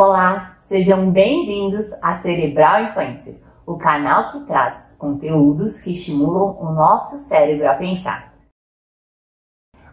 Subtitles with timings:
[0.00, 7.18] Olá, sejam bem-vindos a Cerebral Influencer, o canal que traz conteúdos que estimulam o nosso
[7.18, 8.32] cérebro a pensar.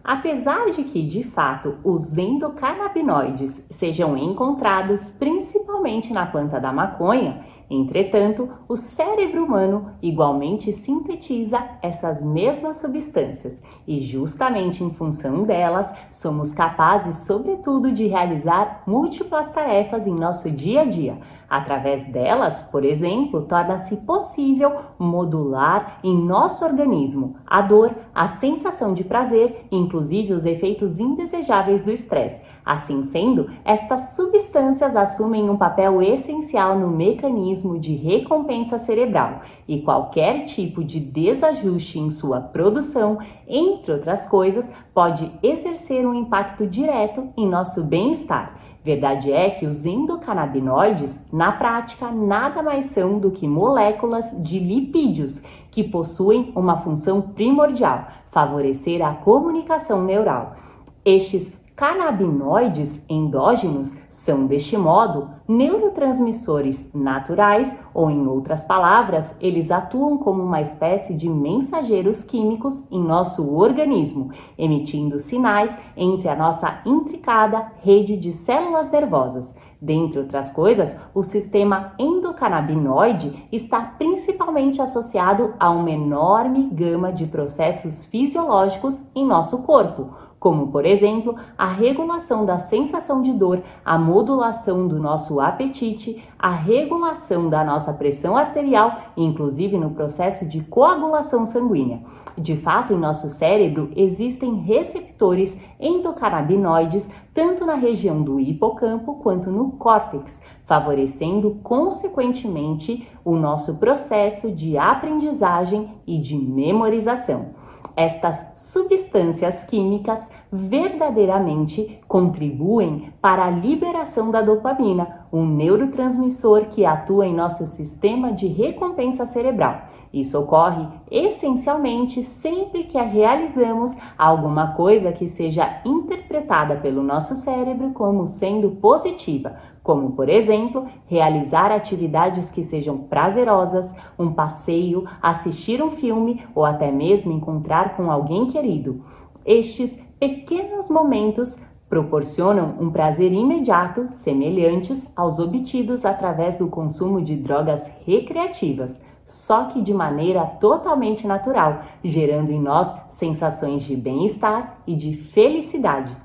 [0.03, 8.47] Apesar de que, de fato, os endocannabinoides sejam encontrados principalmente na planta da maconha, Entretanto,
[8.67, 17.25] o cérebro humano igualmente sintetiza essas mesmas substâncias e, justamente em função delas, somos capazes,
[17.25, 21.17] sobretudo, de realizar múltiplas tarefas em nosso dia a dia.
[21.49, 29.03] Através delas, por exemplo, torna-se possível modular em nosso organismo a dor, a sensação de
[29.03, 32.43] prazer, inclusive os efeitos indesejáveis do estresse.
[32.65, 39.81] Assim sendo, estas substâncias assumem um papel essencial no mecanismo mecanismo de recompensa cerebral e
[39.81, 47.29] qualquer tipo de desajuste em sua produção, entre outras coisas, pode exercer um impacto direto
[47.37, 48.59] em nosso bem-estar.
[48.83, 55.41] Verdade é que os endocannabinoides, na prática, nada mais são do que moléculas de lipídios
[55.71, 60.55] que possuem uma função primordial: favorecer a comunicação neural.
[61.03, 70.41] Estes Canabinoides endógenos são, deste modo, neurotransmissores naturais, ou em outras palavras, eles atuam como
[70.41, 78.15] uma espécie de mensageiros químicos em nosso organismo, emitindo sinais entre a nossa intricada rede
[78.15, 79.53] de células nervosas.
[79.81, 88.05] Dentre outras coisas, o sistema endocannabinoide está principalmente associado a uma enorme gama de processos
[88.05, 94.87] fisiológicos em nosso corpo como por exemplo a regulação da sensação de dor, a modulação
[94.87, 102.01] do nosso apetite, a regulação da nossa pressão arterial, inclusive no processo de coagulação sanguínea.
[102.37, 109.71] De fato, em nosso cérebro existem receptores endocannabinoides tanto na região do hipocampo quanto no
[109.71, 117.64] córtex, favorecendo consequentemente o nosso processo de aprendizagem e de memorização.
[117.95, 127.35] Estas substâncias químicas verdadeiramente contribuem para a liberação da dopamina, um neurotransmissor que atua em
[127.35, 129.89] nosso sistema de recompensa cerebral.
[130.15, 138.25] Isso ocorre essencialmente sempre que realizamos alguma coisa que seja interpretada pelo nosso cérebro como
[138.25, 146.41] sendo positiva, como, por exemplo, realizar atividades que sejam prazerosas, um passeio, assistir um filme
[146.55, 149.03] ou até mesmo encontrar com alguém querido.
[149.45, 157.87] Estes pequenos momentos proporcionam um prazer imediato semelhantes aos obtidos através do consumo de drogas
[158.05, 165.15] recreativas, só que de maneira totalmente natural, gerando em nós sensações de bem-estar e de
[165.15, 166.17] felicidade.